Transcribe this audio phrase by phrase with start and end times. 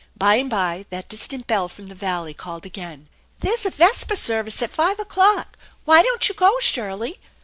[0.17, 3.07] By and by that distant bell from the valley called again."
[3.41, 5.55] There's a vesper service at five o'clock.
[5.85, 7.19] Why don't you go, Shirley